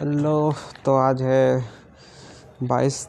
Hello 0.00 0.52
तो 0.84 0.94
आज 0.96 1.22
है 1.22 1.68
बाईस 2.62 3.08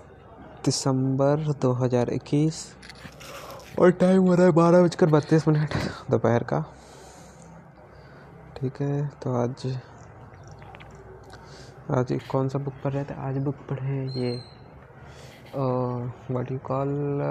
दिसंबर 0.66 1.44
2021 1.62 2.62
और 3.80 3.92
टाइम 3.92 4.22
हो 4.28 4.36
रहा 4.36 4.46
है 4.46 4.52
बारह 4.52 4.82
बजकर 4.84 5.10
बत्तीस 5.10 5.48
मिनट 5.48 5.74
दोपहर 6.12 6.44
का। 6.44 6.62
ठीक 8.58 8.82
है 8.82 9.08
तो 9.24 9.36
आज 9.36 9.66
आज 11.98 12.18
कौन 12.32 12.50
सा 12.50 12.60
बुक 12.60 12.74
पढ़ 12.84 12.94
रहे 12.94 13.04
थे? 13.04 13.14
आज 13.14 13.38
बुक 13.38 13.56
पढ़े 13.70 14.02
ये 14.20 14.32
व्हाट 15.56 16.52
यू 16.52 16.58
कॉल 16.72 17.22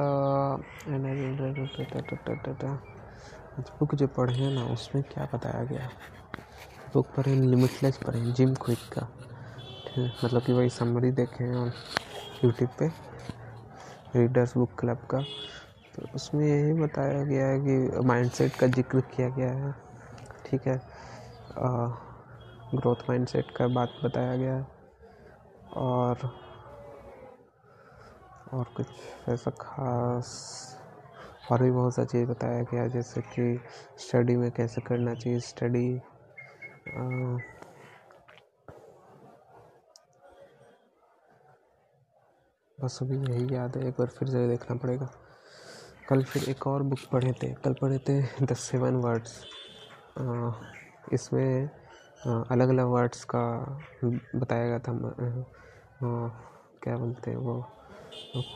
आज 3.57 3.71
बुक 3.81 3.95
जो 3.95 4.07
पढ़े 4.07 4.35
हैं 4.35 4.55
ना 4.55 4.73
उसमें 4.73 5.03
क्या 5.05 5.29
बताया 5.35 5.65
गया? 5.65 5.91
बुक 6.95 7.07
पढ़े 7.17 7.35
लिमिटलेस 7.35 7.99
पढ़े 8.07 8.21
जिम 8.33 8.55
क्विक 8.55 8.93
का। 8.93 9.09
मतलब 9.99 10.43
कि 10.43 10.53
वही 10.53 10.69
समरी 10.71 11.11
देखे 11.13 11.53
और 11.57 11.73
यूट्यूब 12.45 12.71
पे 12.79 12.89
रीडर्स 14.17 14.57
बुक 14.57 14.79
क्लब 14.81 15.07
का। 15.11 15.23
तो 15.95 16.09
उसमें 16.15 16.47
यही 16.47 16.73
बताया 16.73 17.23
गया 17.25 17.47
है 17.47 17.59
कि 17.61 18.07
माइंडसेट 18.07 18.57
का 18.57 18.67
ज़िक्र 18.67 19.01
किया 19.15 19.29
गया 19.29 19.51
है, 19.51 19.73
ठीक 20.47 20.67
है? 20.67 20.81
ग्रोथ 22.75 23.09
माइंडसेट 23.09 23.51
का 23.51 23.67
बात 23.69 23.95
बताया 24.05 24.37
गया 24.37 24.55
है। 24.55 24.67
और 25.77 26.31
और 28.53 28.65
कुछ 28.77 28.87
ऐसा 29.29 29.51
खास 29.51 30.29
और 31.51 31.63
भी 31.63 31.71
बहुत 31.71 31.95
सा 31.95 32.05
चीज़ 32.05 32.29
बताया 32.29 32.63
गया, 32.63 32.87
जैसे 32.89 33.21
कि 33.23 33.61
स्टडी 33.99 34.37
में 34.37 34.51
कैसे 34.51 34.81
करना 34.81 35.15
चाहिए 35.15 35.41
स्टडी 35.41 36.01
बस 42.79 42.99
अभी 43.03 43.17
यही 43.19 43.55
याद 43.55 43.77
है, 43.77 43.87
एक 43.89 43.95
बार 43.99 44.07
फिर 44.19 44.29
से 44.29 44.47
देखना 44.49 44.77
पड़ेगा। 44.77 45.09
कल 46.09 46.23
फिर 46.23 46.49
एक 46.51 46.67
और 46.67 46.83
बुक 46.83 46.99
पढ़े 47.13 47.33
थे। 47.43 47.53
कल 47.65 47.73
पढ़े 47.81 47.99
थे 48.09 48.21
द 48.47 48.55
सेवन 48.57 48.97
वर्ड्स 49.05 49.35
इसमें 51.13 51.69
अलग 52.27 52.69
अलग 52.69 52.87
वर्ड्स 52.87 53.25
का 53.35 53.43
बताया 54.05 54.67
गया 54.67 54.79
था 54.79 54.93
क्या 56.83 56.97
बोलते 56.97 57.31
हैं 57.31 57.39
वो? 57.39 57.61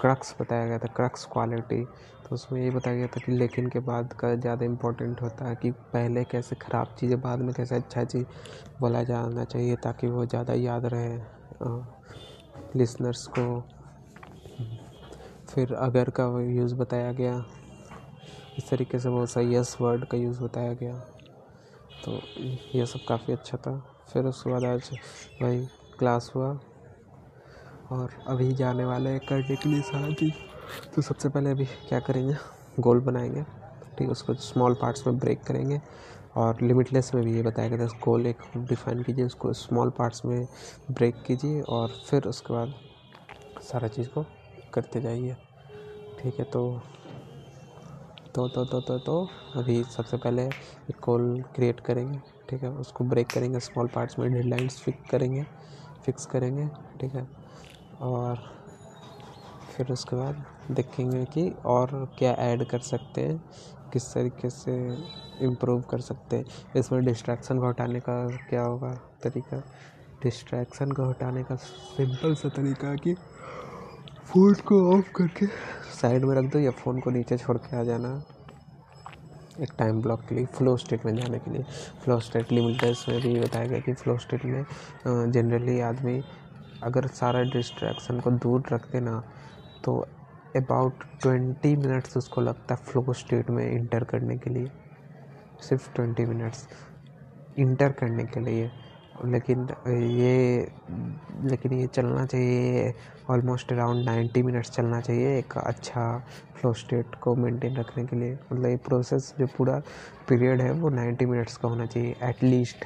क्रक्स 0.00 0.34
बताया 0.40 0.66
गया 0.66 0.78
था 0.78 0.86
क्रक्स 0.96 1.24
क्वालिटी 1.32 1.82
तो 1.84 2.34
उसमें 2.34 2.62
ये 2.62 2.70
बताया 2.70 2.96
गया 2.96 3.06
था 3.06 3.20
कि 3.26 3.32
लेकिन 3.32 3.68
के 3.70 3.78
बाद 3.82 4.12
का 4.20 4.34
ज़्यादा 4.34 4.64
इम्पोर्टेंट 4.64 5.20
होता 5.22 5.48
है 5.48 5.54
कि 5.56 5.70
पहले 5.92 6.24
कैसे 6.24 6.56
ख़राब 6.62 6.94
चीज़ें 7.00 7.20
बाद 7.20 7.38
में 7.40 7.52
कैसे 7.54 7.74
अच्छा 7.76 8.04
चीज़ 8.04 8.24
बोला 8.80 9.02
जाना 9.04 9.44
चाहिए 9.44 9.76
ताकि 9.84 10.06
वो 10.06 10.24
ज़्यादा 10.26 10.54
याद 10.54 10.86
रहे 10.94 11.18
लिसनर्स 12.78 13.26
को। 13.28 13.44
फिर 15.54 15.74
अगर 15.74 16.10
का 16.10 16.40
यूज़ 16.40 16.74
बताया 16.74 17.12
गया। 17.12 17.44
इस 18.58 18.68
तरीके 18.68 18.98
से 18.98 19.08
बहुत 19.08 19.30
सा 19.30 19.40
यस 19.40 19.76
वर्ड 19.80 20.04
का 20.04 20.18
यूज़ 20.18 20.40
बताया 20.40 20.72
गया। 20.72 20.98
तो 22.04 22.20
ये 22.74 22.86
सब 22.86 22.98
काफ़ी 23.08 23.32
अच्छा 23.32 23.58
था। 23.58 23.94
फिर 24.12 24.24
उसके 24.24 24.50
बाद 24.50 24.64
आज 24.64 24.90
वही 25.42 25.66
क्लास 25.98 26.32
हुआ। 26.34 26.60
और 27.92 28.10
अभी 28.26 28.52
जाने 28.52 28.84
वाले 28.84 29.10
हैं 29.10 29.20
करने 29.20 29.56
के 29.56 29.68
लिए 29.68 29.80
सारा 29.82 30.14
चीज़ 30.14 30.32
तो 30.94 31.02
सबसे 31.02 31.28
पहले 31.28 31.50
अभी 31.50 31.64
क्या 31.64 32.00
करेंगे? 32.00 32.34
गोल 32.80 33.00
बनाएँगे। 33.00 33.42
ठीक 33.42 34.00
है 34.00 34.08
उसको 34.08 34.34
स्मॉल 34.34 34.74
पार्ट्स 34.74 35.06
में 35.06 35.18
ब्रेक 35.18 35.42
करेंगे। 35.42 35.80
और 36.36 36.60
लिमिटलेस 36.62 37.14
में 37.14 37.24
भी 37.24 37.36
ये 37.36 37.42
बताया 37.42 37.68
गया 37.68 37.78
था। 37.78 37.98
गोल 38.04 38.26
एक 38.26 38.36
डिफाइन 38.56 39.02
कीजिए, 39.02 39.24
उसको 39.24 39.52
स्मॉल 39.52 39.90
पार्ट्स 39.90 40.24
में 40.24 40.48
ब्रेक 40.90 41.22
कीजिए। 41.22 41.60
और 41.62 41.88
फिर 41.88 42.24
उसके 42.24 42.52
बाद 42.52 42.74
सारा 43.62 43.88
चीज़ 43.88 44.08
को 44.08 44.24
करते 44.74 45.00
जाइए। 45.00 45.36
ठीक 46.18 46.38
है 46.38 46.44
तो 46.44 46.80
तो 48.34 48.46
तो 48.48 48.64
तो 48.64 48.80
तो 48.80 48.98
तो 48.98 49.16
अभी 49.56 49.82
सबसे 49.84 50.16
पहले 50.16 50.42
एक 50.42 50.98
कॉल 51.02 51.42
क्रिएट 51.54 51.80
करेंगे, 51.80 52.18
ठीक 52.50 52.62
है? 52.62 52.70
उसको 52.70 53.04
ब्रेक 53.04 53.28
करेंगे 53.28 53.60
स्मॉल 53.60 53.86
पार्ट्स 53.86 54.18
में 54.18 54.32
डेडलाइंस 54.32 54.80
फिक्स 54.80 55.10
करेंगे 55.10 55.42
फिक्स 56.06 56.26
करेंगे, 56.26 56.68
ठीक 57.00 57.14
है? 57.14 57.26
और 58.00 58.42
फिर 59.72 59.92
उसके 59.92 60.16
बाद 60.16 60.44
देखेंगे 60.70 61.24
कि 61.24 61.48
और 61.66 61.90
क्या 62.18 62.32
ऐड 62.40 62.64
कर 62.64 62.78
सकते 62.80 63.20
हैं, 63.20 63.38
किस 63.92 64.12
तरीके 64.14 64.50
से 64.50 64.74
इम्प्रूव 65.42 65.80
कर 65.82 66.00
सकते 66.00 66.36
हैं। 66.36 66.44
इसमें 66.76 67.04
डिस्ट्रैक्शन 67.04 67.58
को 67.58 67.68
हटाने 67.68 68.00
का 68.00 68.16
क्या 68.48 68.62
होगा 68.62 68.90
तरीका? 69.22 69.62
डिस्ट्रैक्शन 70.22 70.92
को 70.92 71.08
हटाने 71.08 71.42
का 71.42 71.56
सिंपल 71.56 72.34
सा 72.34 72.48
तरीका 72.48 72.94
कि 72.96 73.14
फ़ोन 74.26 74.54
को 74.66 74.76
ऑफ़ 74.92 75.08
करके। 75.16 75.46
साइड 75.92 76.24
में 76.24 76.34
रख 76.36 76.44
दो 76.52 76.58
या 76.58 76.70
फ़ोन 76.72 77.00
को 77.00 77.10
नीचे 77.10 77.36
छोड़ 77.38 77.56
के 77.56 77.76
आ 77.76 77.82
जाना। 77.84 78.10
एक 79.60 79.72
टाइम 79.78 80.00
ब्लॉक 80.02 80.20
के 80.28 80.34
लिए 80.34 80.44
फ़्लो 80.54 80.76
स्टेट 80.76 81.04
में 81.06 81.14
जाने 81.16 81.38
के 81.38 81.50
लिए। 81.50 81.62
फ़्लो 82.04 82.18
स्टेट 82.20 82.52
लिमिटर्स 82.52 83.08
में 83.08 83.20
भी 83.22 83.34
बताया 83.40 83.66
गया 83.66 83.80
कि 83.80 83.92
फ़्लो 83.92 84.16
स्टेट 84.18 84.44
में 84.44 84.64
जनरली 85.32 85.78
आदमी 85.80 86.20
अगर 86.82 87.06
सारा 87.20 87.42
डिस्ट्रैक्शन 87.52 88.20
को 88.20 88.30
दूर 88.44 88.62
रख 88.72 88.90
देना 88.92 89.18
तो 89.84 89.98
अबाउट 90.56 91.04
ट्वेंटी 91.22 91.74
मिनट्स 91.76 92.16
उसको 92.16 92.40
लगता 92.40 92.74
है 92.74 92.84
फ़्लो 92.84 93.12
स्टेट 93.14 93.50
में 93.50 93.64
इंटर 93.70 94.04
करने 94.04 94.36
के 94.38 94.50
लिए। 94.50 94.70
सिर्फ़ 95.68 95.92
ट्वेंटी 95.94 96.26
मिनट्स 96.26 96.66
इंटर 97.58 97.92
करने 97.92 98.24
के 98.24 98.40
लिए। 98.40 98.70
लेकिन 99.24 99.66
ये 99.88 100.70
लेकिन 101.50 101.72
ये 101.72 101.86
चलना 101.86 102.24
चाहिए 102.26 102.92
ऑलमोस्ट 103.30 103.72
अराउंड 103.72 104.04
नाइन्टी 104.04 104.42
मिनट्स 104.42 104.70
चलना 104.70 105.00
चाहिए 105.00 105.36
एक 105.38 105.56
अच्छा 105.58 106.06
फ्लो 106.54 106.72
स्टेट 106.74 107.14
को 107.22 107.34
मेंटेन 107.36 107.76
रखने 107.76 108.04
के 108.06 108.16
लिए। 108.16 108.32
मतलब 108.32 108.66
ये 108.66 108.76
प्रोसेस 108.86 109.32
जो 109.38 109.46
पूरा 109.56 109.78
पीरियड 110.28 110.60
है 110.60 110.72
वो 110.72 110.90
नाइन्टी 110.90 111.26
मिनट्स 111.26 111.56
का 111.56 111.68
होना 111.68 111.86
चाहिए 111.86 112.16
एटलीस्ट 112.22 112.84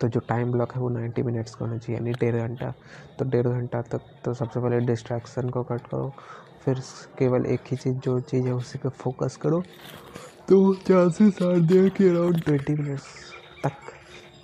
तो 0.00 0.08
जो 0.08 0.20
टाइम 0.28 0.52
ब्लॉक 0.52 0.72
है 0.74 0.80
वो 0.80 0.88
नाइन्टी 0.88 1.22
मिनट्स 1.22 1.54
का 1.54 1.64
होना 1.64 1.78
चाहिए, 1.78 1.96
यानी 1.96 2.12
डेढ़ 2.12 2.36
घंटा। 2.36 2.72
तो 3.18 3.24
डेढ़ 3.30 3.46
घंटा 3.46 3.80
तक 3.82 4.00
तो 4.24 4.34
सबसे 4.34 4.60
पहले 4.60 4.78
डिस्ट्रैक्शन 4.86 5.48
को 5.50 5.62
कट 5.62 5.86
करो, 5.86 6.12
फिर 6.64 6.80
केवल 7.18 7.46
एक 7.46 7.60
ही 7.70 7.76
चीज़, 7.76 7.96
जो 7.96 8.18
चीज़ 8.20 8.46
है 8.46 8.54
उसी 8.54 8.78
पर 8.78 8.88
फोकस 8.90 9.36
करो। 9.42 9.60
तो 10.48 10.74
चांसेस 10.88 11.42
आर 11.42 11.58
देयर 11.60 11.88
कि 11.88 12.08
अराउंड 12.08 12.42
ट्वेंटी 12.44 12.74
मिनट्स 12.74 13.04
तक। 13.64 13.92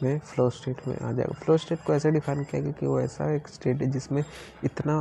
में 0.03 0.19
फ़्लो 0.19 0.49
स्टेट 0.51 0.87
में 0.89 0.95
आ 0.97 1.13
जाएगा। 1.13 1.33
फ़्लो 1.45 1.57
स्टेट 1.59 1.79
को 1.87 1.95
ऐसे 1.95 2.11
डिफाइन 2.11 2.43
किया 2.45 2.61
गया 2.63 2.73
कि 2.73 2.87
वो 2.87 3.01
ऐसा 3.01 3.31
एक 3.35 3.49
स्टेट 3.49 3.83
है 3.83 3.91
जिसमें 3.91 4.23
इतना 4.65 4.97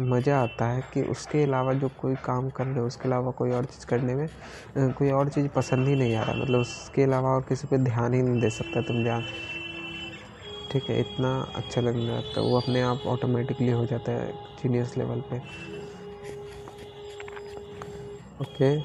मज़ा 0.00 0.38
आता 0.42 0.66
है 0.68 0.82
कि 0.94 1.02
उसके 1.02 1.42
अलावा 1.42 1.72
जो 1.74 1.88
कोई 2.00 2.14
काम 2.24 2.48
कर 2.50 2.66
रहे 2.66 2.78
हो, 2.78 2.86
उसके 2.86 3.08
अलावा 3.08 3.30
कोई 3.30 3.50
और 3.50 3.64
चीज़ 3.64 3.86
करने 3.86 4.14
में 4.14 4.28
कोई 4.92 5.10
और 5.10 5.28
चीज़ 5.28 5.48
पसंद 5.48 5.88
ही 5.88 5.94
नहीं 5.96 6.14
आ 6.16 6.22
रहा। 6.22 6.34
मतलब 6.34 6.60
उसके 6.60 7.02
अलावा 7.02 7.30
और 7.30 7.42
किसी 7.48 7.66
पे 7.68 7.78
ध्यान 7.78 8.14
ही 8.14 8.22
नहीं 8.22 8.40
दे 8.40 8.50
सकता 8.50 8.80
तुम 8.82 9.02
ध्यान। 9.02 9.24
ठीक 10.72 10.90
है, 10.90 11.00
इतना 11.00 11.30
अच्छा 11.56 11.80
लगने 11.80 12.06
लगता 12.06 12.40
है। 12.40 12.46
वो 12.46 12.60
अपने 12.60 12.80
आप 12.82 13.06
ऑटोमेटिकली 13.06 13.70
हो 13.70 13.86
जाता 13.86 14.12
है 14.12 14.30
जीनियस 14.62 14.96
लेवल 14.96 15.20
पे। 15.30 15.38
ओके 18.42 18.76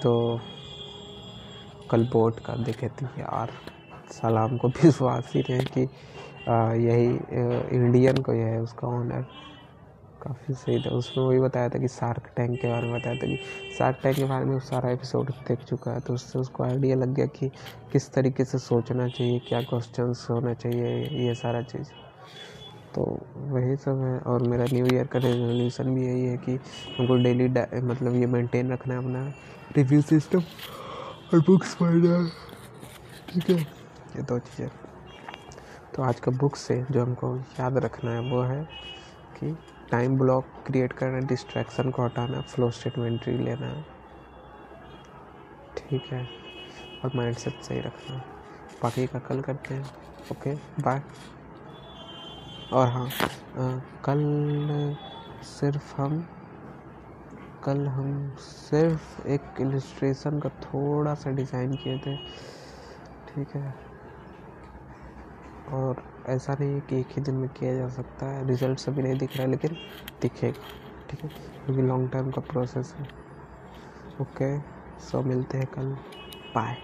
तो 0.00 0.40
कल 1.90 2.04
बोर्ड 2.12 2.40
का 2.40 2.54
देखे 2.56 2.88
थे 2.88 3.06
यार। 3.20 3.52
सलाम 4.12 4.56
को 4.58 4.68
विश्वास 4.82 5.32
ही 5.34 5.40
रहे 5.40 5.64
कि 5.76 5.88
यही 6.86 7.06
इंडियन 7.76 8.22
को 8.22 8.32
यह 8.32 8.46
है 8.46 8.60
उसका 8.62 8.88
ऑनर 8.88 9.22
काफ़ी 10.22 10.54
सही 10.54 10.78
था। 10.82 10.90
उसमें 10.96 11.24
वही 11.24 11.38
बताया 11.40 11.68
था 11.68 11.78
कि 11.78 11.88
शार्क 11.88 12.30
टैंक 12.36 12.58
के 12.60 12.68
बारे 12.68 12.86
में 12.86 12.98
बताया 12.98 13.16
था 13.16 13.26
कि 13.26 13.38
शार्क 13.78 13.98
टैंक 14.02 14.16
के 14.16 14.24
बारे 14.24 14.44
में 14.44 14.58
सारा 14.60 14.90
एपिसोड 14.90 15.30
देख 15.48 15.64
चुका 15.64 15.92
है 15.92 16.00
तो 16.00 16.14
उससे 16.14 16.38
उसको 16.38 16.64
आइडिया 16.64 16.96
लग 16.96 17.14
गया 17.14 17.26
कि 17.36 17.48
किस 17.92 18.10
तरीके 18.12 18.44
से 18.44 18.58
सोचना 18.58 19.08
चाहिए, 19.08 19.38
क्या 19.48 19.60
क्वेश्चन 19.62 20.14
होना 20.30 20.54
चाहिए, 20.54 20.96
ये 21.26 21.34
सारा 21.34 21.62
चीज़। 21.62 21.90
तो 22.94 23.02
वही 23.52 23.76
सब 23.76 24.00
है, 24.02 24.18
और 24.20 24.42
मेरा 24.48 24.64
न्यू 24.72 24.86
ईयर 24.94 25.06
का 25.06 25.18
रेजोल्यूशन 25.18 25.94
भी 25.94 26.06
यही 26.06 26.24
है 26.24 26.36
कि 26.46 26.58
हमको 26.98 27.16
डेली 27.24 27.48
मतलब 27.48 28.14
ये 28.14 28.26
मेंटेन 28.26 28.72
रखना 28.72 28.94
है 28.94 29.00
अपना 29.00 29.26
रिव्यू 29.76 30.00
सिस्टम 30.02 30.42
और 31.34 31.40
बुक्स 31.46 31.74
पढ़ना 31.74 32.26
ठीक 33.32 33.50
है? 33.50 33.75
ये 34.16 34.22
दो 34.22 34.38
चीज़ें। 34.38 34.68
तो 35.94 36.02
आज 36.02 36.20
का 36.20 36.30
बुक 36.32 36.56
से 36.56 36.74
जो 36.90 37.02
हमको 37.02 37.34
याद 37.60 37.78
रखना 37.84 38.10
है 38.10 38.20
वो 38.30 38.40
है 38.42 38.62
कि 39.36 39.52
टाइम 39.90 40.16
ब्लॉक 40.18 40.44
क्रिएट 40.66 40.92
करना 40.92 41.18
डिस्ट्रैक्शन 41.26 41.90
को 41.90 42.04
हटाना 42.04 42.40
फ्लो 42.42 42.70
स्टेट 42.70 42.98
में 42.98 43.06
एंट्री 43.06 43.36
लेना। 43.38 43.66
है 43.66 43.84
ठीक 45.78 46.12
है? 46.12 46.26
और 47.04 47.16
माइंड 47.16 47.36
सेट 47.36 47.60
सही 47.62 47.80
रखना। 47.80 48.16
बाकी 48.82 49.06
का 49.06 49.18
कल 49.18 49.40
करते 49.40 49.74
हैं। 49.74 49.84
ओके 50.32 50.54
बाय 50.82 51.02
और 52.72 52.88
हाँ 52.88 53.06
आ, 53.06 53.78
कल 54.04 54.22
सिर्फ़ 55.46 55.94
हम 56.00 56.26
कल 57.64 57.86
हम 57.86 58.36
सिर्फ़ 58.38 59.26
एक 59.28 59.60
इलस्ट्रेशन 59.60 60.38
का 60.40 60.48
थोड़ा 60.62 61.14
सा 61.14 61.30
डिज़ाइन 61.30 61.72
किए 61.74 61.98
थे। 61.98 62.16
ठीक 63.28 63.56
है? 63.56 63.74
और 65.68 66.02
ऐसा 66.26 66.56
नहीं 66.60 66.74
है 66.74 66.80
कि 66.80 67.00
एक 67.00 67.06
ही 67.10 67.22
दिन 67.22 67.34
में 67.34 67.48
किया 67.48 67.74
जा 67.74 67.88
सकता 67.88 68.26
है। 68.26 68.46
रिज़ल्ट 68.46 68.88
अभी 68.88 69.02
नहीं 69.02 69.18
दिख 69.18 69.36
रहा 69.36 69.42
है 69.42 69.50
लेकिन 69.50 69.76
दिखेगा, 70.22 70.62
ठीक 71.10 71.20
है? 71.20 71.28
क्योंकि 71.28 71.82
लॉन्ग 71.82 72.10
टर्म 72.10 72.30
का 72.30 72.40
प्रोसेस 72.40 72.94
है। 72.98 73.08
ओके 74.20 74.58
सो 75.00 75.22
मिलते 75.22 75.58
हैं 75.58 75.66
कल। 75.66 75.96
बाय 76.54 76.76